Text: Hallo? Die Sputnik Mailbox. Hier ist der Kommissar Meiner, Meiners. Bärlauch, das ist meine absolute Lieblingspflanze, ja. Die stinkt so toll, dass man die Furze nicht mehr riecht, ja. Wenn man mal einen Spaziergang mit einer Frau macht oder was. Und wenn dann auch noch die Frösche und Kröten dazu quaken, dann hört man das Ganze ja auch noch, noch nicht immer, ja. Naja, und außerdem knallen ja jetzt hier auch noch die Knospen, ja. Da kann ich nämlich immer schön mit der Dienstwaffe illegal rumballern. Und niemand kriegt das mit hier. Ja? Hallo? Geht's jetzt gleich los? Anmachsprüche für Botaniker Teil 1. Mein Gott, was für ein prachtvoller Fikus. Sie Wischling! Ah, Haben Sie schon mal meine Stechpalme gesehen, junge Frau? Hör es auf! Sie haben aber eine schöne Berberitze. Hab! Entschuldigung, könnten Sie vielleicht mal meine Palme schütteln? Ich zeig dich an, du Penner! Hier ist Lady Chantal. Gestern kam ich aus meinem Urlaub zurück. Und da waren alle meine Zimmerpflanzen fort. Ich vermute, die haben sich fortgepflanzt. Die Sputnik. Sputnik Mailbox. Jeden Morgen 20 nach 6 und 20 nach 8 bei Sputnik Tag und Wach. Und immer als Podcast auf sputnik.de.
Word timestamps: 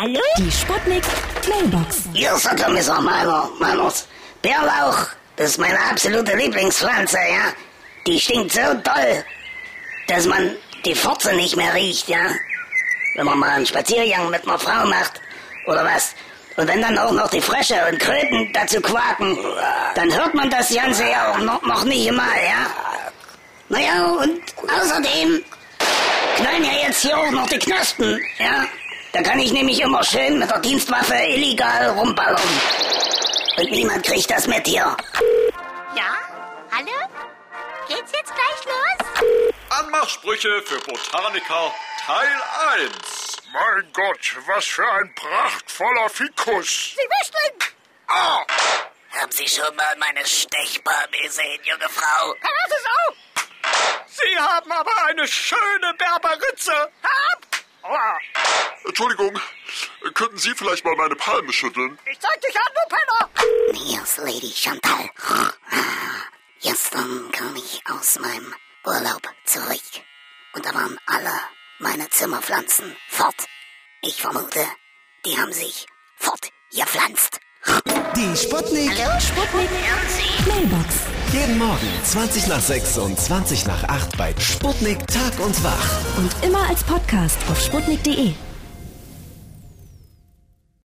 Hallo? 0.00 0.18
Die 0.38 0.50
Sputnik 0.50 1.04
Mailbox. 1.46 2.04
Hier 2.14 2.32
ist 2.32 2.46
der 2.46 2.56
Kommissar 2.56 3.02
Meiner, 3.02 3.50
Meiners. 3.58 4.08
Bärlauch, 4.40 5.08
das 5.36 5.50
ist 5.50 5.58
meine 5.58 5.78
absolute 5.78 6.34
Lieblingspflanze, 6.36 7.18
ja. 7.18 7.52
Die 8.06 8.18
stinkt 8.18 8.52
so 8.52 8.60
toll, 8.82 9.24
dass 10.08 10.24
man 10.24 10.56
die 10.86 10.94
Furze 10.94 11.34
nicht 11.34 11.54
mehr 11.54 11.74
riecht, 11.74 12.08
ja. 12.08 12.30
Wenn 13.14 13.26
man 13.26 13.40
mal 13.40 13.50
einen 13.50 13.66
Spaziergang 13.66 14.30
mit 14.30 14.48
einer 14.48 14.58
Frau 14.58 14.86
macht 14.86 15.20
oder 15.66 15.84
was. 15.84 16.14
Und 16.56 16.66
wenn 16.66 16.80
dann 16.80 16.96
auch 16.96 17.12
noch 17.12 17.28
die 17.28 17.42
Frösche 17.42 17.74
und 17.92 17.98
Kröten 17.98 18.50
dazu 18.54 18.80
quaken, 18.80 19.36
dann 19.96 20.14
hört 20.14 20.32
man 20.32 20.48
das 20.48 20.74
Ganze 20.74 21.10
ja 21.10 21.30
auch 21.30 21.38
noch, 21.40 21.60
noch 21.60 21.84
nicht 21.84 22.06
immer, 22.06 22.22
ja. 22.42 22.70
Naja, 23.68 24.02
und 24.06 24.40
außerdem 24.80 25.44
knallen 26.36 26.64
ja 26.64 26.86
jetzt 26.86 27.02
hier 27.02 27.18
auch 27.18 27.30
noch 27.32 27.46
die 27.50 27.58
Knospen, 27.58 28.18
ja. 28.38 28.64
Da 29.12 29.22
kann 29.22 29.38
ich 29.40 29.52
nämlich 29.52 29.80
immer 29.80 30.02
schön 30.04 30.38
mit 30.38 30.50
der 30.50 30.58
Dienstwaffe 30.60 31.14
illegal 31.14 31.88
rumballern. 31.90 32.60
Und 33.58 33.70
niemand 33.70 34.04
kriegt 34.06 34.30
das 34.30 34.46
mit 34.46 34.66
hier. 34.66 34.96
Ja? 35.94 36.16
Hallo? 36.70 37.08
Geht's 37.88 38.12
jetzt 38.12 38.32
gleich 38.34 38.64
los? 38.66 39.50
Anmachsprüche 39.70 40.62
für 40.62 40.78
Botaniker 40.80 41.74
Teil 42.06 42.28
1. 42.78 42.92
Mein 43.52 43.92
Gott, 43.92 44.36
was 44.46 44.64
für 44.64 44.88
ein 44.92 45.12
prachtvoller 45.14 46.08
Fikus. 46.08 46.94
Sie 46.94 47.02
Wischling! 47.02 47.74
Ah, 48.06 48.42
Haben 49.20 49.32
Sie 49.32 49.48
schon 49.48 49.74
mal 49.74 49.96
meine 49.98 50.24
Stechpalme 50.24 51.16
gesehen, 51.24 51.60
junge 51.64 51.88
Frau? 51.88 52.34
Hör 52.40 52.66
es 52.68 52.84
auf! 53.08 53.16
Sie 54.06 54.38
haben 54.38 54.70
aber 54.72 55.04
eine 55.06 55.26
schöne 55.26 55.94
Berberitze. 55.98 56.72
Hab! 57.02 57.29
Entschuldigung, 58.90 59.38
könnten 60.14 60.36
Sie 60.36 60.52
vielleicht 60.52 60.84
mal 60.84 60.96
meine 60.96 61.14
Palme 61.14 61.52
schütteln? 61.52 61.96
Ich 62.10 62.18
zeig 62.18 62.40
dich 62.40 62.56
an, 62.56 62.66
du 62.74 62.96
Penner! 62.96 63.84
Hier 63.86 64.02
ist 64.02 64.18
Lady 64.18 64.52
Chantal. 64.52 65.08
Gestern 66.60 67.30
kam 67.30 67.54
ich 67.54 67.80
aus 67.88 68.18
meinem 68.18 68.52
Urlaub 68.84 69.22
zurück. 69.44 69.80
Und 70.54 70.66
da 70.66 70.74
waren 70.74 70.98
alle 71.06 71.30
meine 71.78 72.10
Zimmerpflanzen 72.10 72.96
fort. 73.08 73.36
Ich 74.02 74.20
vermute, 74.20 74.66
die 75.24 75.38
haben 75.38 75.52
sich 75.52 75.86
fortgepflanzt. 76.16 77.38
Die 78.16 78.36
Sputnik. 78.36 78.90
Sputnik 79.20 79.70
Mailbox. 80.48 80.94
Jeden 81.32 81.58
Morgen 81.58 81.88
20 82.02 82.48
nach 82.48 82.60
6 82.60 82.98
und 82.98 83.20
20 83.20 83.66
nach 83.66 83.84
8 83.84 84.18
bei 84.18 84.34
Sputnik 84.40 85.06
Tag 85.06 85.38
und 85.38 85.62
Wach. 85.62 86.16
Und 86.16 86.34
immer 86.42 86.68
als 86.68 86.82
Podcast 86.82 87.38
auf 87.48 87.60
sputnik.de. 87.60 88.34